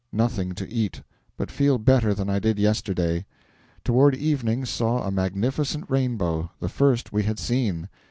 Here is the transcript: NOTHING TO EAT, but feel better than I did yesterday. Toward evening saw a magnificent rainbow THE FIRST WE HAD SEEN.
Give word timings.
NOTHING 0.11 0.53
TO 0.53 0.67
EAT, 0.67 1.03
but 1.37 1.51
feel 1.51 1.77
better 1.77 2.15
than 2.15 2.27
I 2.27 2.39
did 2.39 2.57
yesterday. 2.57 3.23
Toward 3.83 4.15
evening 4.15 4.65
saw 4.65 5.05
a 5.05 5.11
magnificent 5.11 5.85
rainbow 5.89 6.49
THE 6.59 6.69
FIRST 6.69 7.13
WE 7.13 7.21
HAD 7.21 7.37
SEEN. 7.37 7.87